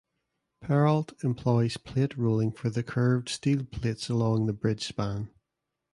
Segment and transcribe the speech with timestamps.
[0.61, 5.29] Perrault employs plate rolling for the curved steel plates along the bridge span.